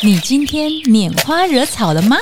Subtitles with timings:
[0.00, 2.16] 你今天拈花惹草了吗？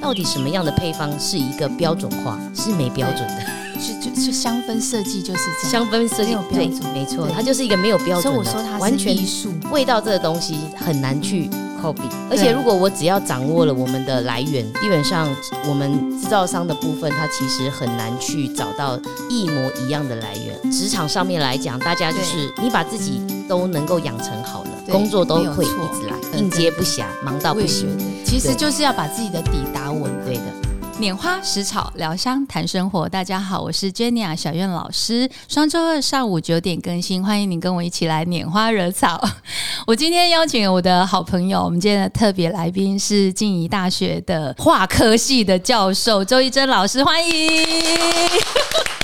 [0.00, 3.44] 到底什么样的配方是一个标准化，是没标准的？
[3.78, 9.52] 是 就就香氛设计就是这样，香氛设计没没错，它就是一个没有标所以我说它是完全艺术。
[9.70, 11.50] 味道这个东西很难去
[11.82, 15.28] copy，而且如果我只要掌握了我们的来源，基本上
[15.68, 18.98] 我们制造商的部分，它其实很难去找到
[19.28, 20.72] 一模一样的来源。
[20.72, 27.88] 职场上面来讲，大家就是你把自己都能够养成好工作都会一直来，应接不暇，忙到不行。
[28.24, 30.22] 其实就是要把自己的底打稳啊。
[30.24, 30.42] 对的，
[31.00, 35.28] 拈花拾草聊香谈生活，大家好，我是 Jenny 小苑老师。
[35.48, 39.22] 双周二上午九点更新，欢迎你跟我一起来拈花惹草。
[39.86, 47.34] 我今天邀请我的好朋友，我们今天的特别来宾是静宜大学的化科系的教授周一珍老师，欢迎。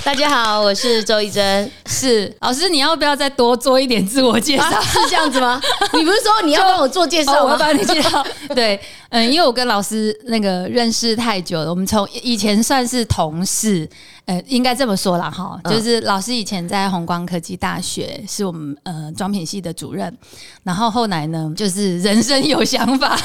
[0.03, 1.71] 大家好，我是周一珍。
[1.85, 4.63] 是老师，你要不要再多做一点自我介绍？
[4.65, 5.61] 啊，是这样子吗？
[5.93, 7.43] 你不是说你要帮我做介哦，绍吗？
[7.45, 8.25] 我要帮你介绍。
[8.55, 8.79] 对，
[9.11, 13.87] 嗯，因为我跟老师那个认识太久了，我们从以前算是同事，
[14.23, 20.17] 呃，应该这么说啦哈，嗯就是老师以前在红光科技大学是我们呃装品系的主任，
[20.63, 23.19] 然后后来呢，就是人生有想法，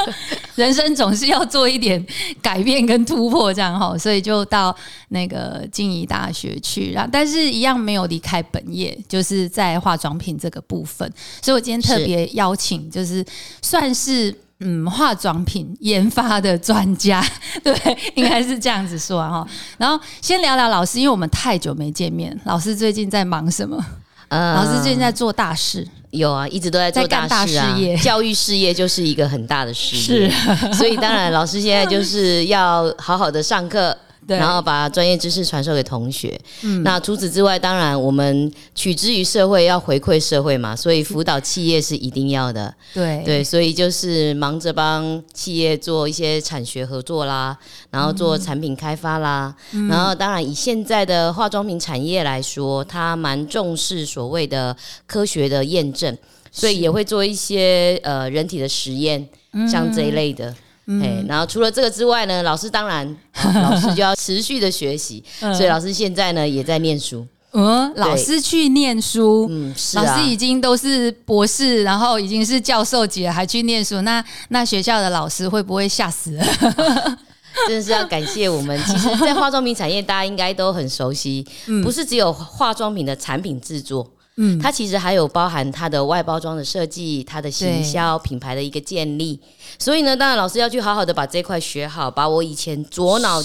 [0.56, 2.06] 人生总是要做一点
[2.42, 4.76] 改变跟突破，这样哈，所以就到
[5.08, 13.24] 那个静宜大学去，然后但是一样没有离开本业，就是在化妆品这个部分，所以我今天特别邀请，就是
[13.62, 14.36] 算是。
[14.60, 17.24] 嗯，化妆品研发的专家，
[17.64, 17.74] 对，
[18.14, 19.46] 应该是这样子说哈。
[19.78, 23.82] 然后先聊聊老师，因为我们太久没见面，老师最近在忙什么？
[24.28, 27.96] 呃老师最近在做大事，有啊，一直都在做大事啊事业。
[27.96, 33.96] 教育事业就是一个很大的事业，是 所以当然老师现在就是要好好的上课。
[34.26, 36.38] 对然后把专业知识传授给同学。
[36.84, 42.72] 那除此之外，当然我们取之于社会，要回馈社会嘛，所以辅导企业是一定要的。
[42.94, 47.56] 对对，所以就是忙着帮企业做一些产学合作啦，
[47.90, 49.54] 然后做产品开发啦，
[49.88, 56.16] 然后当然以现在的化妆品产业来说，它蛮重视所谓的科学的验证，
[56.52, 59.28] 所以也会做一些呃人体的实验，
[59.68, 60.54] 像这一类的。
[61.02, 67.26] 哎，然后除了这个之外呢，老师当然，啊 老师就要持续的学习，所以老师现在呢也在念书。
[67.52, 76.44] 嗯，老师去念书，嗯，是啊老师，已经都是博士，然后已经是教授级了，还去念书，那那学校的老师会不会吓死了？
[77.66, 78.80] 真的是要感谢我们。
[78.86, 81.44] 其实，在化妆品产业，大家应该都很熟悉，
[81.82, 84.08] 不是只有化妆品的产品制作。
[84.42, 89.38] 嗯，它其实还有包含它的外包装的设计、它的行销、品牌的一个建立。
[89.78, 93.42] 所以呢，当然老师要去好好的把这块学好，把我以前左脑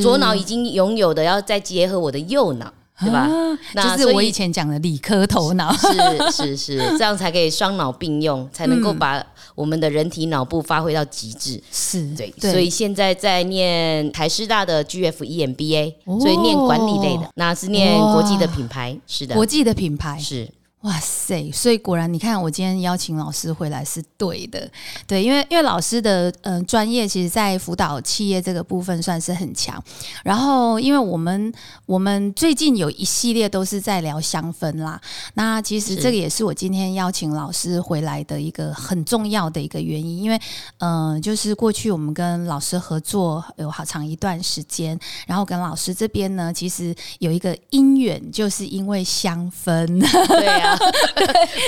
[0.00, 3.28] 左脑已经拥有的，要再结合我的右脑，对吧？
[3.74, 5.72] 那啊就是我以前讲的理科头脑。
[5.74, 9.20] 是是是，这样才可以双脑并用，才能够把
[9.56, 11.60] 我们的人体脑部发挥到极致。
[11.72, 20.48] 是对，所以现在在念台师大的 GF EMBA，、所以念管理类的，那是念国际的品牌，是的，国际的品牌，是
[20.86, 21.50] 哇塞！
[21.50, 24.70] 所以果然，你看我今天邀请老师回来是对的，
[25.04, 29.82] 对，因为因为老师的嗯、呃专业，其实在辅导企业这个部分算是很强。
[30.22, 31.52] 然后，因为我们
[31.86, 35.00] 我们最近有一系列都是在聊香氛啦，
[35.34, 40.40] 那其实这个也是我今天邀请老师回来的一个很重要的一个原因，因为
[40.78, 49.84] 嗯、呃就是过去我们跟老师合作有好长一段时间，然后跟老师这边呢，其实有一个因缘，就是因为香氛。
[50.36, 50.75] 对啊，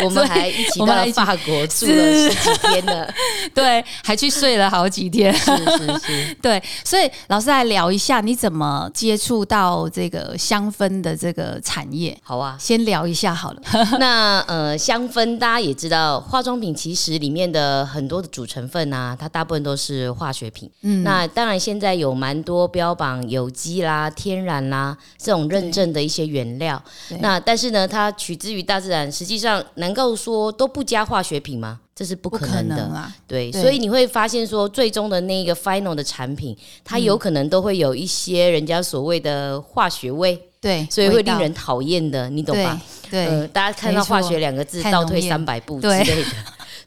[0.04, 3.06] 我们还一起到了法国住了十几天呢，
[3.54, 5.32] 对，还去睡了好几天。
[5.32, 6.34] 是是是。
[6.40, 12.16] 对，所以老师来聊一下，你怎么接触到这个香氛的这个产业？
[12.22, 13.62] 好啊，先聊一下好了。
[14.00, 20.70] 那呃，香氛大家也知道，化妆品其实里面的很多的主成分啊，它大部分都是化学品。
[20.82, 26.82] 嗯，那当然现在有蛮多标榜有机啦、天然啦这种认证的一些原料。
[27.20, 31.80] 那但是呢，它取之于大自然，实际上能够说都不加化学品吗？
[31.94, 32.76] 这是不不可可能的。
[32.76, 33.12] 能啊！
[33.26, 42.80] 对，对所以你会发现说，最终的那个 final 的产品，它有可能都会有一些人家所谓的化学味，对，所以会令人讨厌的，你懂吧？
[43.10, 46.30] 对呃，大家看到化学两个字倒退三百步之类的，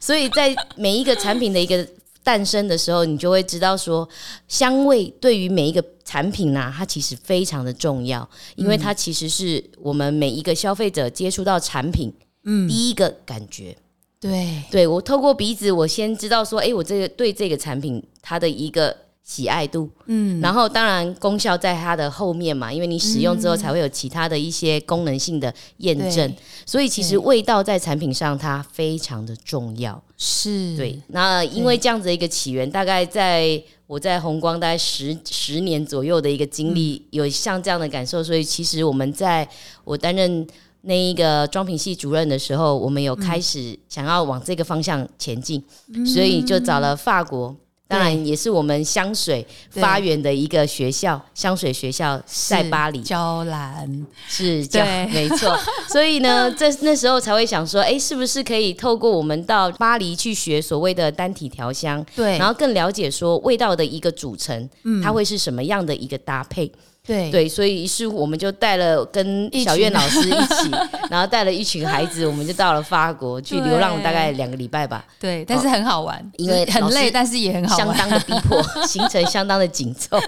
[0.00, 1.86] 所以在每一个产品的一个
[2.22, 4.08] 诞生的时候，你就会知道说，
[4.48, 12.12] 香味对于每一个产品啊，它其实非常的重要，因为它其实是我们每一个消费者接触到产品，
[12.44, 13.76] 嗯，第一个感觉。
[14.20, 26.36] 对对我透过鼻子，我先知道说，哎，我这个对这个产品它的一个喜爱度，嗯，然后当然功效在它的后面嘛，因为你使用之后才会有其他的一些功能性的验证对，
[26.66, 30.02] 所以其实味道在产品上它非常的重要。
[30.18, 39.48] 是，对，那因为这样子的一个起源，大概在我在红光大概十十年左右的一个经历，有像这样的感受，所以其实我们在
[39.84, 40.44] 我担任
[40.82, 45.62] 那一个装品系主任的时候，我们有开始想要往这个方向前进，
[46.04, 47.56] 所以就找了法国。
[47.92, 55.54] 当然，也是我们香水发源的一个学校，香水学校在巴黎，娇兰，是这样，对没错。
[55.92, 64.68] 所以呢，这那时候才会想说，哎，是不是可以透过我们到巴黎去学所谓的单体调香，对，然后更了解说味道的一个组成，
[65.02, 66.72] 它会是什么样的一个搭配？
[67.06, 67.30] 对。
[67.30, 70.70] 对，所以于是我们就带了跟小苑老师 一起，
[71.10, 77.86] 然后带了一群孩子，我们就到了法国去 流浪了大概两个礼拜吧，对，但是很好玩，因为很累，但是也很好玩。
[77.86, 80.20] 相当的逼迫， 行程相当的紧凑。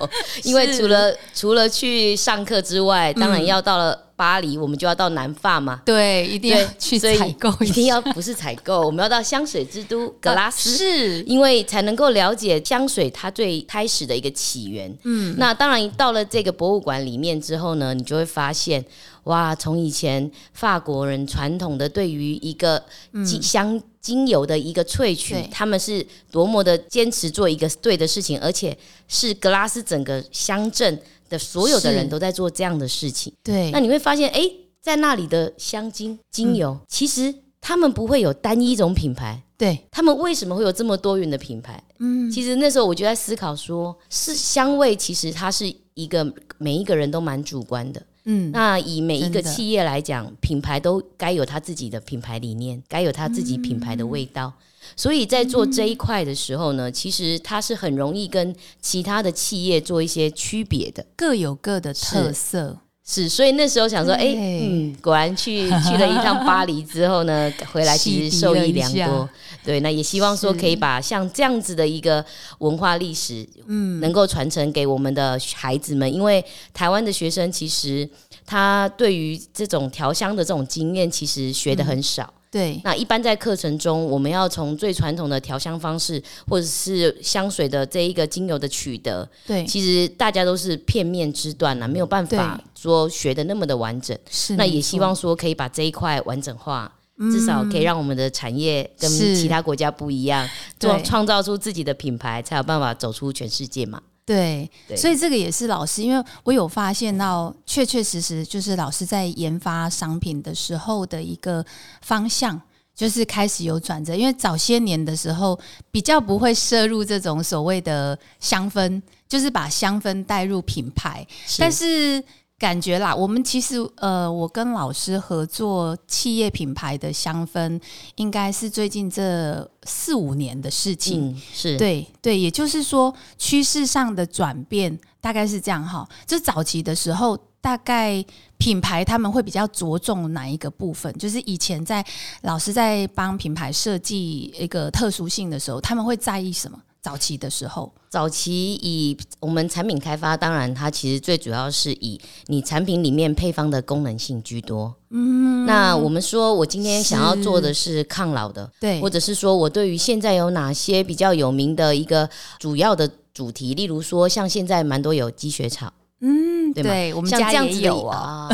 [0.42, 5.82] 因为除了除了去上课之外，当然要到了巴黎，我们就要到南法嘛。
[5.84, 10.70] 对，一定要，去采购一定要不是采购，我们要到香水之都格拉斯。
[10.76, 14.96] 是，因为才能够了解香水它最开始的一个起源。
[15.02, 18.84] 嗯，那当然到了这个博物馆里面之后呢，你就会发现，
[19.24, 22.82] 哇，从以前法国人传统的对于一个
[23.24, 28.76] 精香精油的一个萃取对，他们是多么的坚持做一个对的事情，而且
[29.08, 33.32] 是格拉斯整个乡镇的所有的人都在做这样的事情。
[33.42, 34.42] 对那，你会发现，哎，
[34.80, 39.42] 在那里的香精精油，其实他们不会有单一种品牌。
[39.56, 41.82] 对，他们为什么会有这么多元的品牌？
[42.00, 48.02] 嗯，其实那时候我就在思考说，是香味其实它是一个每一个人都蛮主观的。
[48.24, 54.52] 嗯，那以每一个企业来讲，品牌都该有它自己的品牌理念，该有它自己品牌的味道。
[54.96, 61.04] 所以在做这一块的时候呢，其实它是很容易跟其他的企业做一些区别的。
[61.16, 62.78] 各有各的特色。
[63.06, 69.28] 是，所以那时候想说，哎、对嗯，果然去去了一趟巴黎之后呢，回来其实受益良多。
[69.62, 72.24] 对，那也希望说可以把像这样子的一个
[72.60, 76.42] 文化历史，嗯，能够传承给我们的孩子们，因为
[76.72, 78.08] 台湾的学生其实
[78.46, 82.32] 他对于这种调香的这种经验，其实学的很少。
[82.54, 94.16] 对，那一般在课程中，我们要从最传统的调香方式，或者是香水的这一个精油的取得，对，其实大家都是片面之断啊，没有办法说学的那么的完整。
[94.30, 94.54] 是。
[94.54, 96.94] 那也希望说可以把这一块完整化，
[97.32, 100.48] 至少可以让我们的产业跟其他国家不一样，
[100.78, 104.00] 做创造出自己的品牌，才有办法走出全世界嘛。
[104.26, 111.64] 对，对所以这个也是老师，因为我有发现到，确确实实就是老师在研发商品的时候的一个
[112.02, 112.60] 方向。
[112.96, 115.58] 就是开始有转折，因为早些年的时候
[115.90, 121.26] 比较不会摄入这种所谓的香氛，就是把香氛带入品牌。
[121.58, 122.22] 但是
[122.56, 127.80] 感觉啦，我们其实呃，我跟老师合作企业品牌的香氛，
[128.14, 131.30] 应该是最近这四五年的事情。
[131.30, 136.08] 嗯，是，对对，也就是说趋势上的转变大概是这样哈。
[136.26, 138.24] 就早期的时候，大概
[138.56, 141.12] 品牌他们会比较着重哪一个部分？
[141.18, 142.06] 就是以前在
[142.42, 146.78] 老师在帮品牌设计一个特殊性的时候，他们会在意什么？
[147.04, 154.94] 早期的时候，早期以我们产品开发，当然它其实最主要是以你产品里面配方的功能性居多。
[155.10, 159.02] 嗯，那我们说我今天想要做的是抗老的，对。
[159.02, 162.26] 或者是说我对于现在有哪些比较有名的一个
[162.58, 166.88] 主要的主题，例如说像现在蛮多有积雪草，嗯，对吗？
[166.88, 168.50] 对我们家也有啊，啊，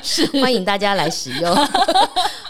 [0.00, 1.56] 是欢迎大家来使用。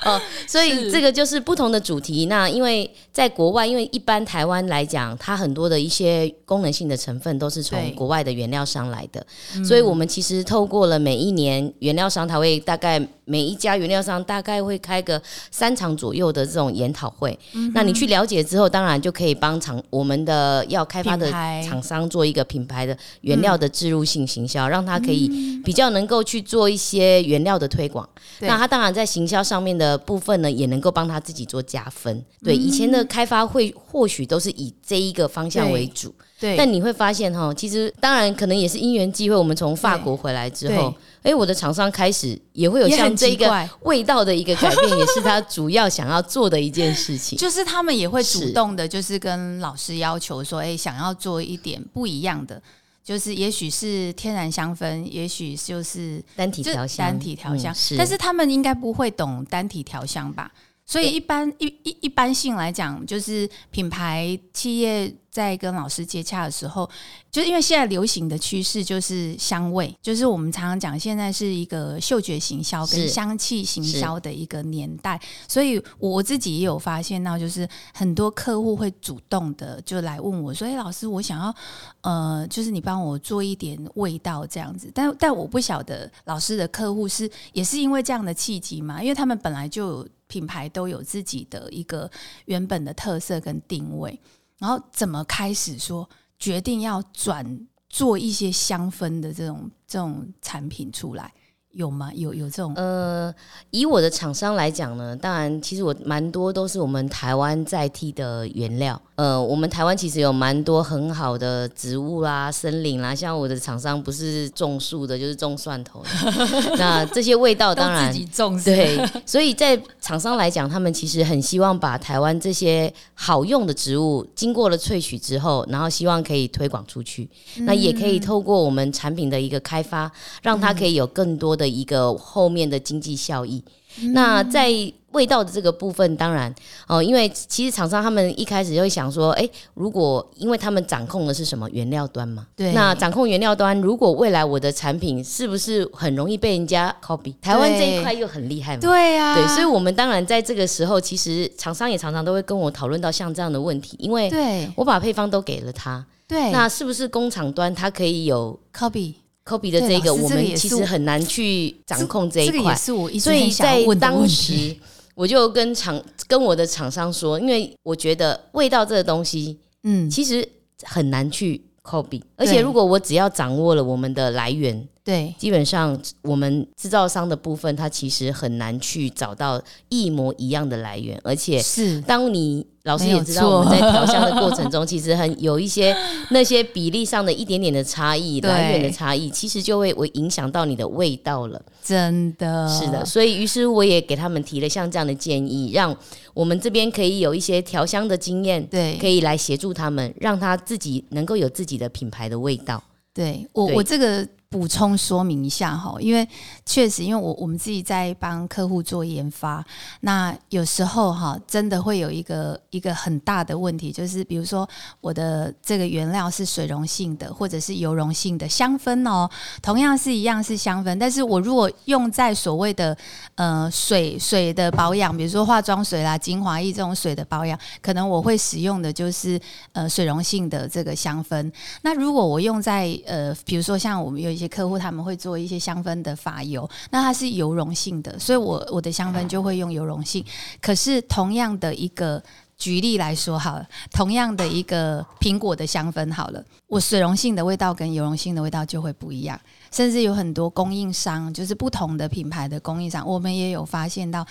[0.06, 2.26] 哦，所以这个就是不同的主题。
[2.26, 9.24] 那因为在国外，因为一般台湾来讲，它很多的一些功能性的成分都是从国外的原料商来的，
[9.64, 17.38] 所以我们其实透过了每一年原料商，它会大概每一家原料商大概会开个三场左右的这种研讨会。
[17.74, 21.30] 那你去了解之后，当然就可以帮厂我们的要开发的
[21.62, 28.08] 厂商做一个品牌的原料的植入性行销，让他可以比较能够去做一些原料的推广。
[28.40, 28.48] 对。
[28.48, 32.24] 那他当然在行销上面的部分呢，也能够帮他自己做加分。
[32.42, 47.36] 对，以前的开发会或许都是以这一个方向为主，对，但你会发现哈，其实当然可能也是因缘际会，我们从法国回来之后，哎，我的厂商开始也会有像这个味道的一个改变，也是他主要想要做的一件事情。
[47.38, 52.62] 就是他们也会主动的，就是跟老师要求说，哎、想要做一点不一样的，
[53.02, 60.52] 就是也许是天然香氛，也许就是单体调香，单体调香，嗯是，但是他们应该不会懂单体调香吧？
[60.88, 66.88] 所以一般一一一般性来讲，就是品牌企业在跟老师接洽的时候，
[67.30, 81.54] 就因为现在流行的趋势就是香味，就是我们常常讲现在是一个嗅觉行销跟香气行销的一个年代，所以我自己也有发现到，就是很多客户会主动的就来问我说：“哎，老师，我想要
[82.00, 92.08] 呃，就是你帮我做一点味道这样子。”但但我不晓得老师的客户是也是因为这样的契机嘛，因为他们本来就有品牌都有自己的一个
[92.44, 94.20] 原本的特色跟定位，
[94.58, 96.08] 然后怎么开始说
[96.38, 101.32] 决定要转做一些香氛的这种这种产品出来，
[101.70, 102.12] 有吗？
[102.14, 103.34] 有有这种呃，
[103.70, 109.00] 以我的厂商来讲呢，当然，其实我蛮多都是我们台湾在替的原料。
[109.18, 116.08] 呃，我们台湾其实有蛮多很好的植物啦、森林啦，像我的厂商不是种树的，就是种蒜头的。
[116.78, 118.96] 那这些味道当然自己种对，
[119.26, 127.28] 所以在厂商来讲，他们其实很希望把台湾这些好用的植物经过了萃取之后，然后希望可以推广出去。
[127.62, 130.08] 那也可以透过我们产品的一个开发，
[130.42, 133.64] 让它可以有更多的一个后面的经济效益。
[134.12, 134.70] 那在
[135.18, 136.54] 味道的这个部分，当然
[136.86, 142.72] 哦、因为其实厂商他们一开始就会想说，哎、如果因为他们掌控的是什么原料端嘛，对。
[142.72, 147.34] 那掌控原料端，如果未来我的产品是不是很容易被人家 copy？
[147.42, 149.18] 台湾这一块又很厉害嘛，对。
[149.18, 154.70] 啊，对，所以我们当然在这个时候，其实厂商也常常都会跟我讨论到像这样的问题，因为对。
[154.76, 164.80] 我把配方都给了他，对，那是不是工厂端它可以有 copy copy 的对这个，我们其实很难去掌控这一块，所以在当时题。
[165.18, 170.48] 我就跟厂跟我的厂商说，因为我觉得味道这个东西嗯，其实
[170.84, 175.34] 很难去 copy，而且如果我只要掌握了我们的来源，对。
[175.36, 182.00] 基本上我们制造商的部分，它其实很难去找到一模一样的来源，而且是。
[182.02, 185.94] 当你老师也知道，我们在调香的过程中， 其实很有一些
[186.30, 191.60] 那些比例上的一点点的差异、来源的差异，其实就会会影响到你的味道了。
[191.84, 192.66] 真的。
[192.66, 195.94] 是的，所以于是我也给他们提了像这样的建议，让
[196.32, 198.96] 我们这边可以有一些调香的经验，对。
[198.98, 202.82] 可以来协助他们，让他自己能够有自己的品牌的味道。
[203.12, 203.76] 对我对。
[203.76, 206.26] 我这个补充说明一下哈，因为
[206.64, 209.62] 确实，因为我我们自己在帮客户做研发，
[210.00, 214.66] 那有时候哈，真的会有一个一个很大的问题，就是比如说
[215.02, 222.96] 我的这个原料是水溶性的，或者是油溶性的香氛哦，同样是一样是香氛，但是我如果用在所谓的
[223.34, 229.38] 呃水水的保养，比如说化妆水啦、精华液这种水的保养，可能我会使用的就是
[229.72, 231.52] 呃水溶性的这个香氛。
[231.82, 240.24] 那如果我用在呃，比如说像我们有一些客户，他们会做一些香氛的发油，那它是油溶性的，所以我我的香氛就会用油溶性。
[240.60, 242.22] 可是同样的一个
[242.56, 249.36] 举例来说好了，同样的一个苹果的香氛好了，我水溶性的味道跟油溶性的味道就会不一样。
[249.72, 254.24] 甚至有很多供应商，就是不同的品牌的供应商，我们也有发现到，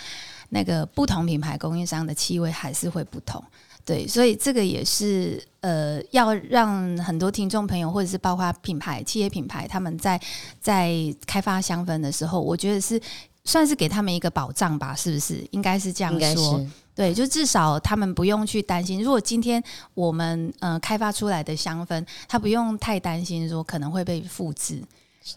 [0.48, 3.44] 那个不同品牌供应商的气味还是会不同。
[3.88, 10.20] 对，所以这个也是呃，要让很多听众朋友或者是包括品牌、企业品牌，他们在
[10.60, 10.92] 在
[11.26, 13.00] 开发香氛的时候，我觉得是
[13.44, 15.42] 算是给他们一个保障吧，是不是？
[15.52, 16.62] 应该是这样说。
[16.94, 19.62] 对，就至少他们不用去担心，如果今天
[19.94, 24.82] 我们呃开发出来的香氛，他不用太担心说可能会被复制。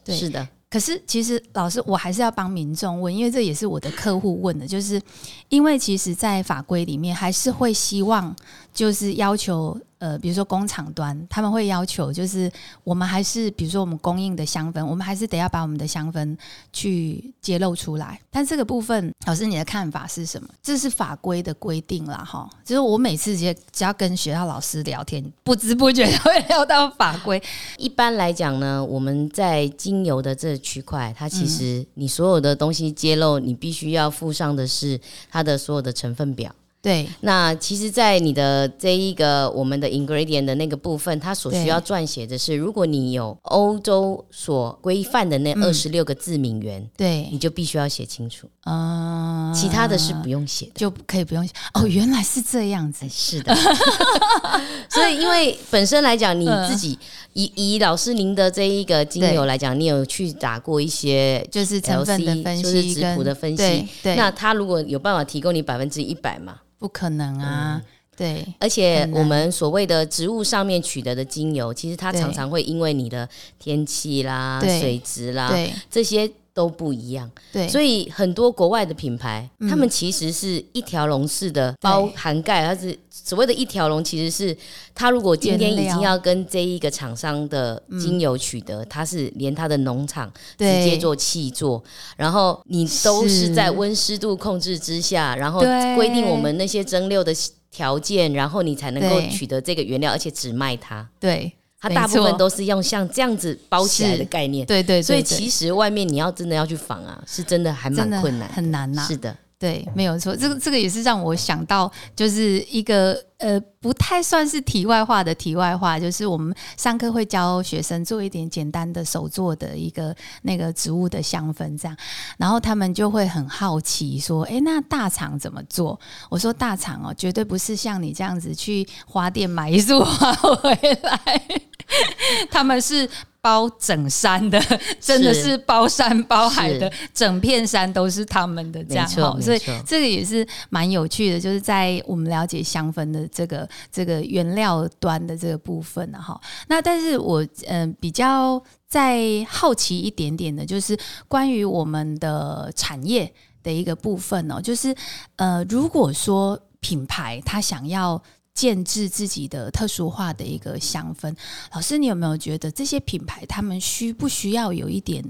[0.03, 5.01] 对是的，可是其实老师，我还是要帮民众问，因为这也是我的客户问的，就是
[5.49, 8.33] 因为其实，在法规里面还是会希望，
[8.73, 12.51] 就是要求呃，比如说工厂端，他们会要求，就是
[12.83, 16.35] 我们还是比如说我们供应的香氛，我们还是得要把我们的香氛
[16.73, 18.19] 去揭露出来。
[18.31, 20.49] 但这个部分，老师你的看法是什么？
[20.63, 22.49] 这是法规的规定啦，哈。
[22.65, 27.39] 就是我每次只只要跟学校老师聊天，不知不觉会聊到法规。
[27.77, 34.99] 一般来讲呢，我们在精油的这区块，它其实你所有的东西揭露，你必须要附上的是
[35.29, 36.51] 它的所有的成分表。
[36.81, 37.07] 对。
[37.19, 45.63] 那其实，在你的这一个我们的 ingredient 的那个部分，它所需要撰写的是，如果你有欧洲所规范的那嗯。
[45.63, 47.27] 二十六个字名源，对。
[47.31, 50.71] 你，就必须要写清楚，嗯、其他的是不用写的。
[50.75, 51.53] 就可以不用写。
[51.73, 53.05] 哦，原来是这样子。
[53.05, 53.55] 哎，是的，
[54.89, 56.71] 所以因为本身来讲，你嗯。
[56.71, 56.97] 自己
[57.33, 63.87] 以以老师您的这一个精油来讲，你有去打过一些就是成分的分析就是质谱的分析。
[64.03, 66.57] 那他如果有办法提供你百分之一百嘛？
[66.77, 67.81] 不可能啊，
[68.17, 68.45] 对。
[68.59, 73.27] 而且我们所谓的植物上面取得的精油，其实它常常会因为你的
[73.59, 75.71] 天气啦、水质啦对。
[75.89, 77.29] 这些都不一样。
[77.51, 79.69] 对，所以以很多国外的品牌，嗯。
[79.69, 84.55] 他们其实是一条龙式的包对涵盖，它是所谓的一条龙，其实是
[84.93, 91.83] 它如果今天已经要跟这一个厂商的精油取得，它是连它的农场直接做气做，
[92.17, 97.33] 然后你都是是在温湿度控制之下，然后对规定我们那些蒸馏的
[97.71, 101.07] 条件，然后你才能够取得这个原料，而且只卖它。
[101.19, 101.51] 对
[101.81, 108.53] 它大部分都是用像这样子包起来的概念，对对，所以对对其实外面你要真的要去仿啊，是真的还蛮困难的。
[108.53, 121.95] 很难呐、是的，对，没有错，这个这个也是让我想到，就是一个呃不太算是题外话的题外话，就是我们上课会教学生做一点简单的手做的一个那个植物的香氛，这样，
[122.39, 125.99] 然后他们就会很好奇说，诶，那大厂怎么做？
[126.27, 130.71] 我说大厂哦，绝对不是像你这样子去花店买一束花回
[131.03, 131.51] 来，
[132.49, 133.09] 他们是。
[133.43, 134.61] 包整山的，
[134.99, 146.39] 真的是是包山包海的，整片山都是他们的这样没错哈，所以这个也是蛮有趣的，就是在我们了解香氛的这个这个原料端的这个部分呢哈。
[146.67, 150.95] 那但是我嗯、呃比较在好奇一点点的，就是
[151.27, 153.33] 关于我们的产业
[153.63, 154.95] 的一个部分哦，就是
[155.37, 158.21] 呃，如果说品牌它想要
[158.61, 161.35] 建制自己的特殊化的一个香氛，
[161.73, 165.25] 老师，你有没有觉得这些品牌他们需不需要有一点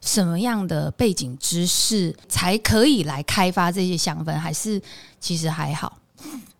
[0.00, 4.38] 什么样的背景知识，才可以来开发这些香氛？
[4.38, 4.80] 还是
[5.18, 5.98] 其实还好？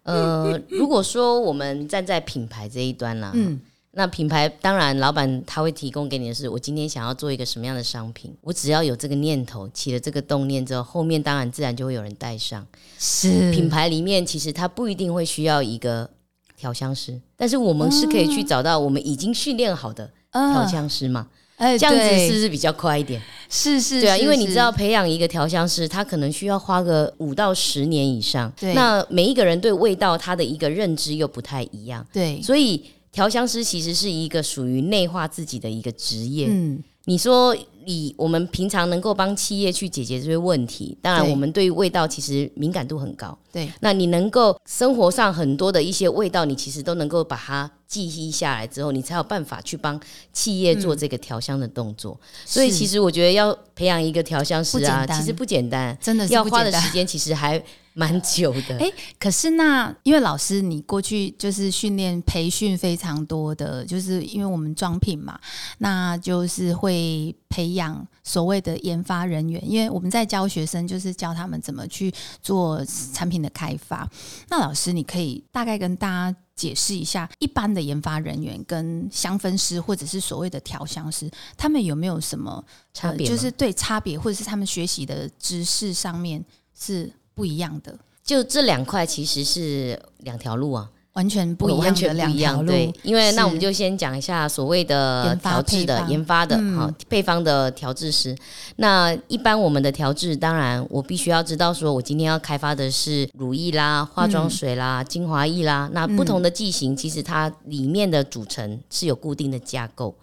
[0.02, 3.60] 呃， 如果说我们站在品牌这一端啦，嗯，
[3.92, 12.66] 那品牌当然老板他会提供给你的是，我今天想要做一个什么样的商品，我只要有这个念头，起了这个动念之后，后面当然自然就会有人带上。
[12.98, 16.10] 是品牌里面其实它不一定会需要一个
[16.56, 23.20] 调香师，但是我们是可以去找到我们已经训练好的调嗯，香师嘛，哎，这样子是不是比较快一点？
[23.48, 28.52] 是是，对啊，因为你知道培养一个调香师，他可能需要花个五到十年以上。
[28.58, 28.74] 对。
[28.74, 32.82] 那每一个人对味道他的一个认知又不太一样，对，所以
[33.12, 36.48] 调香师其实是一个属于内化自己的一个职业。
[36.50, 43.36] 嗯，你说以我们平常能够帮企业去解决这些问题，当然我们对于味道其实敏感度很高。
[43.52, 50.00] 对，那你能够生活上很多的一些味道，你其实都能够把它记忆下来之后，你才有办法去帮
[50.32, 52.18] 企业做这个调香的动作。
[52.44, 57.62] 所以其实我觉得要培养一个调香师啊，其实不简单，真的是要花的时间其实还
[57.96, 58.78] 蛮久的。
[58.78, 65.40] 哎可是那因为老师你过去就是训练培训非常多的，就是因为我们装品嘛，
[65.78, 74.08] 那就是会培养所谓的研发人员，因为我们在教学生，就是教他们怎么去做产品的开发。
[74.50, 86.44] 那老师，你可以大概跟大家解释一下，一般的研发人员跟香氛师或者是所谓的调香师，他们有没有什么差别呃就是对差别，或者是他们学习的知识上面
[86.78, 87.96] 是不一样的。
[88.24, 92.64] 就这两块其实是两条路啊，完全不一样完全不一样。
[92.64, 98.36] 对，因为那我们就先讲一下所谓的调制的研发的嗯哈、配方的调制师。
[98.76, 105.88] 那一般我们的调制，当然我必须要知道，说我今天要开发的是乳液啦、化妆水啦、精华液啦。
[105.92, 110.14] 那不同的剂型，其实它里面的组成是有固定的架构。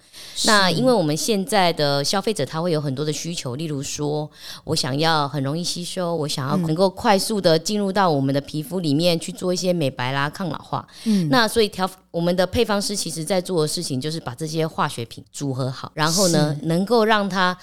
[0.46, 4.30] 那因为我们现在的消费者他会有很多的需求，例如说
[4.64, 10.83] 我想要很容易吸收，我想要能够快速的进入到我们的皮肤里面去做一些美白啦、抗老化。
[11.06, 17.58] 嗯那所以调我们的配方师其实在做的事情就是把这些化学品组合好，然后呢能够让它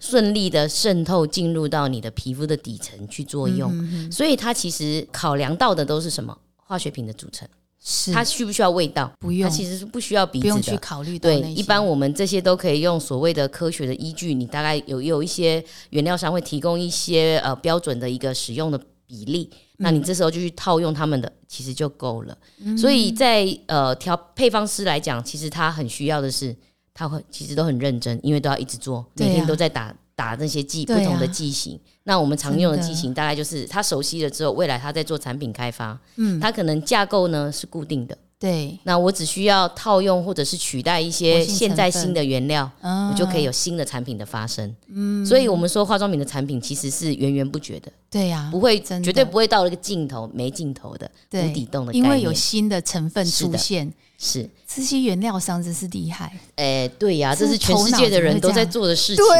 [0.00, 3.70] 顺利的渗透进入到你的皮肤的底层去作用。
[3.74, 6.36] 嗯所以它其实考量到的都是什么？
[6.66, 7.46] 化学品的组成，
[7.84, 9.12] 是它需不需要味道？
[9.20, 10.72] 不用它其实是不需要鼻不用子的。
[10.72, 22.36] 去考虑对，一般我们这些都可以用所谓的科学的依据，你大概有有一些原料商会提供一些呃标准的一个使用的比例，那嗯你这时候就去套用他们的，其实就够了。
[22.76, 26.54] 所以在呃调配方师来讲，其实他很需要的是，
[26.92, 31.78] 他会其实都很认真，因为都要一直做，每天都在打打那些剂不同的剂型。
[32.04, 38.16] 那我们常用的剂型大概就是他熟悉了之后，未来他在做产品开发，嗯他可能架构呢是固定的。
[38.44, 44.70] 对，那我只需要套用或者是取代一些现在新的原料，嗯我就可以有新的产品的发生。
[44.88, 51.48] 嗯，所以我们说化妆品的产品其实是源源不绝的，对呀，不会绝对不会到了一个尽头没尽头的对。
[51.48, 51.94] 无底洞的。
[51.94, 59.24] 因为有新的成分出现，是，这些原料商真是厉害，哎、对呀、这这是全世界的人都在做的事情。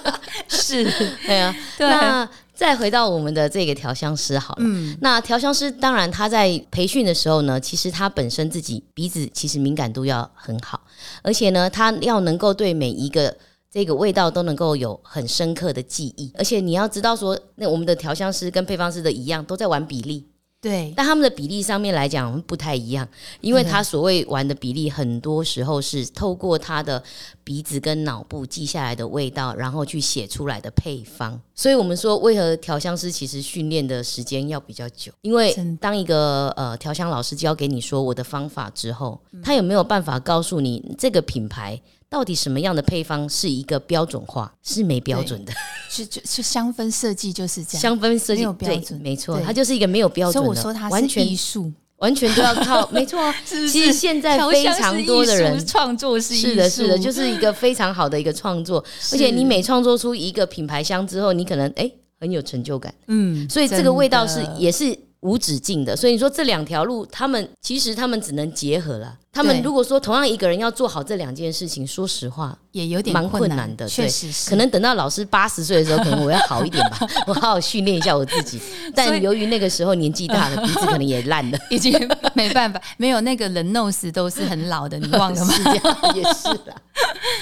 [0.46, 0.84] 是，
[1.24, 2.28] 对啊，对那
[2.60, 10.78] 再回到我们的这个调香师好了，嗯，那调香师当然他在培训的时候呢，其实他本身自己鼻子其实敏感度要很好，
[11.22, 13.34] 而且呢，他要能够对每一个
[13.70, 16.30] 这个味道都能够有很深刻的记忆。
[16.36, 20.26] 而且你要知道说，那我们的调香师跟配方师的一样，都在玩比例。
[20.60, 23.08] 对，但他们的比例上面来讲不太一样，
[23.40, 27.02] 因为他所谓玩的比例，很多时候是透过他的
[27.42, 31.40] 鼻子跟脑部记下来的味道，然后去写出来的配方。
[31.54, 35.10] 所以我们说，为何调香师其实训练的时间要比较久？
[35.22, 41.80] 因为当一个呃调香老师教给你说我的方法之后，他有没有办法告诉你这个品牌？
[42.10, 44.52] 到底什么样的配方是一个标准化？
[44.64, 45.52] 是没标准的，
[45.88, 47.80] 就就就香氛设计就是这样。
[47.80, 53.32] 香氛设计没有标准没错，它就是一个没有标准的，所以我说它是完全艺术，完全都要靠， 没错啊。
[53.46, 65.94] 是是其实现在非常多的人创作是是的，是的，就是一个非常好的一个创作， 而且你每创作出一个品牌香之后，你可能哎很有成就感，嗯，所以这个味道是也是无止境的。
[65.94, 69.16] 所以你说这两条路，他们其实他们只能结合了。
[69.32, 78.60] 他们如果说同样一个人要做好这两件事情，说实话，也有点蛮困难难的确对实是可能等到老师八十岁的时候，可能我要好一点吧， 我好好训练一下我自己。
[78.92, 81.58] 但由于那个时候年纪大了， 鼻子可能也烂了。
[81.70, 81.92] 已经
[82.34, 85.52] 没办法，没有那个人 nose 都是很老的，你忘了吗？
[85.54, 86.74] 是这样，也是啦。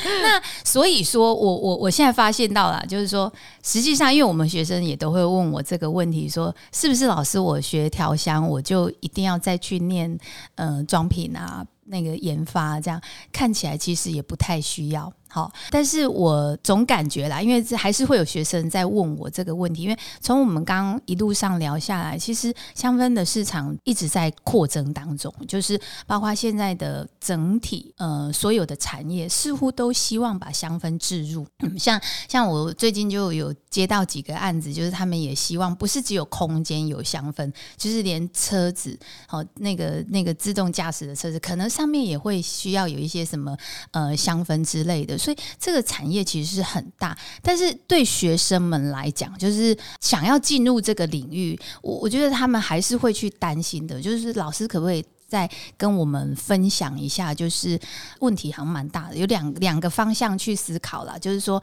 [0.05, 10.19] 那所以说我我我现在发现到了，就是说，实际上，因为我们学生也都会问我这个问题，说是不是老师我学调香，我就一定要再去念
[10.57, 13.01] 呃妆品啊那个研发，这样
[13.33, 15.13] 看起来其实也不太需要。
[15.29, 31.47] 好，但是我总感觉啦，因为这还是会有学生在问我这个问题，因为从我们刚一路上聊下来，其实香氛的市场一直在扩增当中，就是包括现在的整体呃所有的产业似乎都希望把香氛置入，
[31.79, 43.55] 像像我最近就有接到几个案子，就是他们也希望不是只有空间有香氛，就是连车子好、那个那个自动驾驶的车子，可能上面也会需要有一些什么
[43.91, 47.17] 呃香氛之类的，所以这个产业其实是很大。
[47.43, 55.05] 但是对学生们来讲，就是想要进入这个领域，我我觉得他们还是会去担心的，就是老师可不可以？
[55.29, 57.79] 再跟我们分享一下，就是
[58.21, 61.19] 问题还蛮大的，有两两个方向去思考啦。
[61.19, 61.63] 就是说，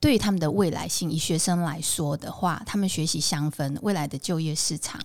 [0.00, 4.98] 对于他们的未来性，以学生来说的话，他们学习香氛未来的就业市场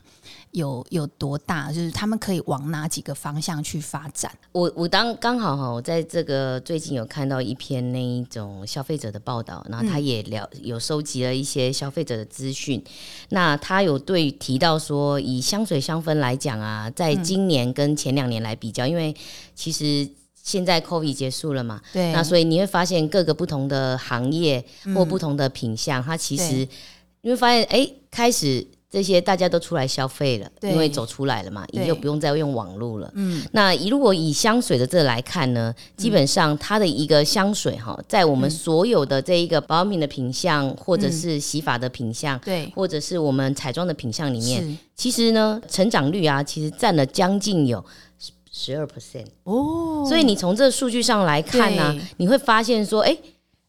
[0.51, 1.67] 有有多大？
[1.69, 4.31] 就是他们可以往哪几个方向去发展？
[4.53, 12.81] 我我当刚好哈，我在这个最近有看到一篇那一种消费者的报道，然后他也了有收集了一些消费者的资讯。
[13.29, 19.13] 那他有对提到说，以香水香氛来讲啊，在今年跟前两年来比较，因为
[19.53, 20.09] 其实
[20.45, 26.67] 现在 COVID 结束了嘛，对，那所以你会发现各个不同的行业或不同的品相，它其实
[27.21, 31.81] 你会发现，哎，开始这些大家都出来消费了，因为走出来了嘛，对。
[31.81, 33.11] 也就不用再用网络了。
[33.15, 47.83] 嗯，那以如果以香水的这来看呢，基本上它的一个香水哈，在我们所有的这一个保养品的品相，或者是洗发的品相，对，或者是我们彩妆的品相里面，其实呢，成长率啊，其实占了将近有
[48.57, 49.25] 十二 percent。
[49.43, 53.15] 哦，所以你从这个数据上来看呢、对你会发现说，哎、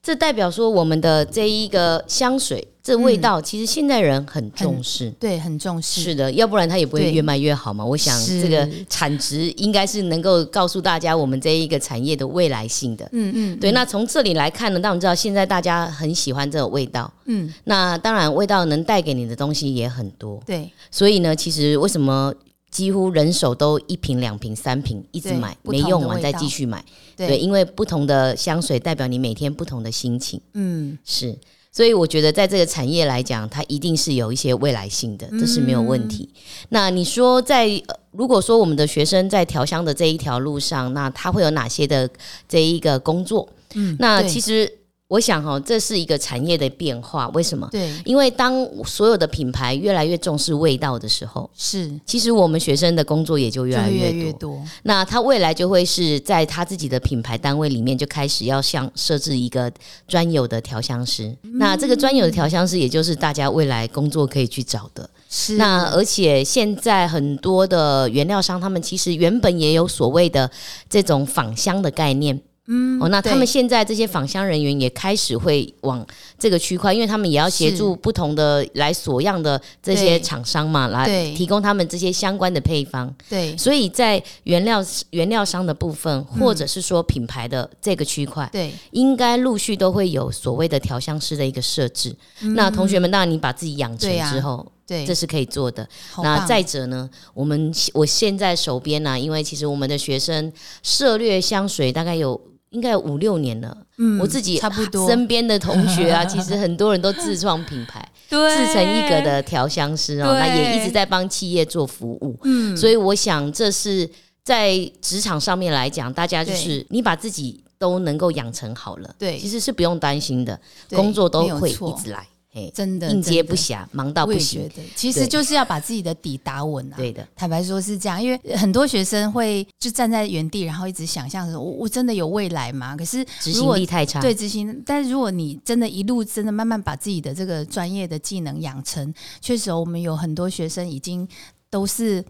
[0.01, 5.11] 这代表说我们的这一个香水，这味道其实现代人很重视。
[5.19, 7.85] 对很重视，是的，要不然它也不会越卖越好嘛。
[7.85, 13.05] 我想这个产值应该是能够告诉大家我们这一个产业的未来性的。
[13.11, 17.13] 嗯嗯，对，那从这里来看呢，那我们知道现在大家很喜欢这种味道。
[17.25, 20.41] 嗯，那当然味道能带给你的东西也很多。
[20.47, 22.33] 对所以呢，其实为什么
[22.77, 26.85] 几乎人手都一瓶、两瓶、三瓶一直买，没用完再继续买？
[27.17, 31.35] 对对，因为不同的香水代表你每天不同的心情，嗯是。
[31.73, 36.29] 所以我觉得在这个产业来讲，它一定是有一些未来性的，这是没有问题。
[36.35, 36.37] 嗯
[36.69, 42.07] 那你说在，呃如果说我们的学生在调香的这一条路上，那他会有哪些的
[42.47, 43.49] 这一个工作？
[43.75, 44.71] 嗯，那其实
[45.09, 47.29] 我想哈、这是一个产业的变化。
[47.29, 47.69] 为什么？
[47.71, 54.19] 对因为当所有的品牌越来越重视味道的时候，是其实我们学生的工作也就越来越多。
[54.19, 59.73] 越越多，那他未来就会是在他自己的品牌单位里面就开始要像设置一个
[60.09, 61.33] 专有的调香师。
[61.55, 65.09] 那这个专有的调香师，也就是大家未来工作可以去找的。
[65.29, 70.51] 是那而且现在很多的原料商，他们其实原本也有所谓的
[70.91, 72.41] 这种仿香的概念。
[72.69, 76.05] 嗯，哦，那他们现在这些访香人员也开始会往
[76.37, 83.15] 这个区块，因为他们也要协助不同的来锁样的这些厂商嘛，来提供他们这些相关的配方。
[83.29, 83.57] 对。
[83.57, 88.73] 所以在原料原料商的部分，或者是说品牌的这个区块，对。
[88.91, 92.13] 应该陆续都会有所谓的调香师的一个设置。
[92.57, 95.89] 那同学们，当然你把自己养成之后，对，这是可以做的。
[96.21, 100.53] 那再者呢，我们我现在手边呢、因为其实我们的学生
[100.83, 102.41] 涉略香水大概有。
[102.77, 103.77] 应该有五六年了。
[103.99, 112.39] 嗯我自己差不多身边的同学啊，其实 很多人都自创品牌， 对自成一格的调香师哦，那也一直在帮企业做服务。
[112.45, 114.09] 嗯所以我想，这是
[114.45, 120.61] 在职场上面来讲，大家就是你把自己都能够养成好了，对其实是不用担心的，
[120.91, 124.67] 工作都会一直来，嘿，真的应接不暇，忙到不行。
[124.95, 126.97] 其实就是要把自己的底打稳啊。
[126.97, 132.97] 对的，坦白说是这样，因为很多学生会就站在原地，然后一直想象着我我真的有未来吗？
[132.97, 134.23] 可是执行如果力太差。
[134.23, 141.29] 对执行，但是如果你真的一路真的慢慢把自己的这个专业的技能养成，确实我们有很多学生已经
[141.69, 142.25] 都是。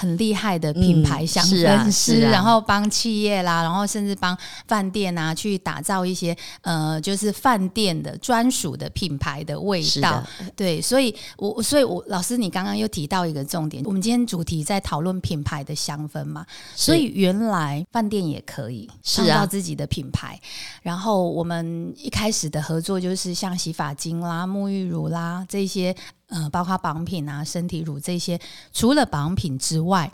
[0.00, 4.34] 很厉害的品牌香氛师，然后帮企业啦，然后甚至帮
[4.66, 10.24] 饭店啊去打造一些呃，就是饭店的专属的品牌的味道。，
[10.56, 20.40] 对，所以我所以我老师，你刚刚又提到一个重点，我们今天主题在讨论品牌的香氛嘛，所以原来饭店也可以创造自己的品牌。
[20.82, 25.94] 然后我们一开始的合作就是像洗发精啦、沐浴乳啦这些，
[26.30, 28.40] 呃，包括保养品啊、身体乳这些，
[28.72, 30.10] 除了保养品之外，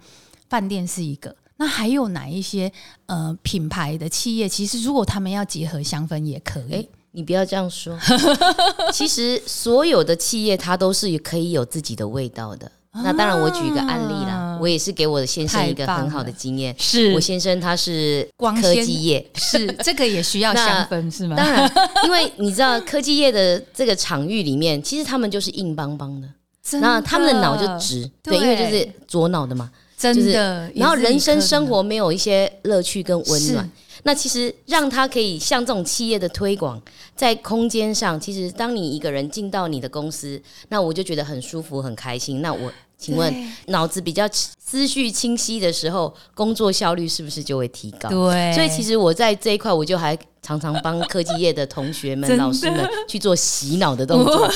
[0.48, 1.36] 饭店是一个。
[1.58, 2.70] 那还有哪一些
[3.06, 4.46] 呃品牌的企业？
[4.48, 6.72] 其实如果他们要结合香氛也可以。
[6.74, 7.98] 哎，你不要这样说。
[8.92, 12.70] 其实所有的企业它都是可以有自己的味道的。
[12.92, 16.74] 那当然，我举一个案例啦啊，我也是给我的先生一个很好的经验。
[16.78, 17.12] 是。
[17.14, 21.36] 我先生他是光科技业，是这个也需要 那香氛是吗？
[21.36, 21.70] 当然，
[22.04, 26.28] 因为你知道科技业的这个场域里面，其实他们就是硬邦邦的，
[26.62, 29.70] 真那他们的脑就直，对，对因为就是左脑的嘛。
[29.98, 36.78] 真就是的，然后人生生活没有一些乐趣跟温暖，那其实让他可以像这种企业的推广，
[37.14, 40.38] 在空间上，其实当你一个人进到你的公司，
[40.68, 42.42] 那我就觉得很舒服、很开心。
[42.42, 48.08] 那我请问，对脑子比较思绪清晰的时候，工作效率是不是就会提高？
[48.08, 54.50] 对，所以其实我在这一块，我就还常常帮科技业的同学们、老师们去做洗脑的动作。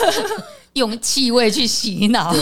[0.75, 2.33] 用气味去洗脑，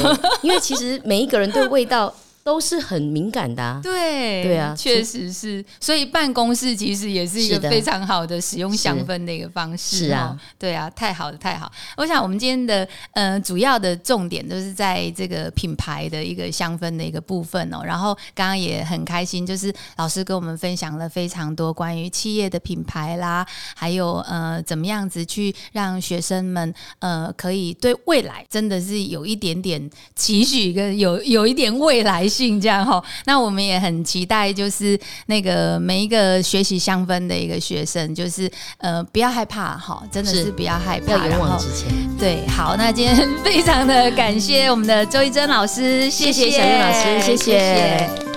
[0.42, 2.12] 因为其实每一个人对味道
[2.48, 3.78] 都是很敏感的、啊。
[3.82, 5.62] 对对啊确实是。
[5.78, 10.06] 所以办公室其实也是一个非常好的使用香氛的一个方式。
[10.06, 11.70] 是啊哦，对啊，太好了，太好。
[11.98, 17.82] 我想我们今天的呃主要的重点都是在这个品牌的一个香氛的一个部分哦。
[17.84, 33.03] 然后刚刚也很开心，就是老师跟我们分享了非常多关于企业的品牌啦，还有呃怎么样子去让学生们呃可以对未来真的是有一点点期许跟有有一点未来性这样哈。
[33.27, 46.48] 那我们也很期待，就是那个每一个学习香氛的一个学生，就是呃不要害怕哈，真的是是不要害怕，要勇往直前，对，好，那今天非常的感谢我们的周一珍老师，谢谢。
[46.48, 47.37] 谢小月老师谢。
[47.37, 48.27] 谢谢